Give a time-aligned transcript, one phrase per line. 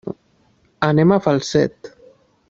[0.87, 1.91] Anem a Falset.